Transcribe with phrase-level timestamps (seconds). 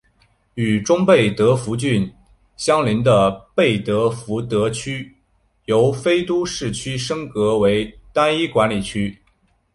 [0.55, 2.11] 与中贝德福德郡
[2.57, 5.15] 相邻的贝德福德区
[5.65, 9.15] 由非都市区升格为单一管理区。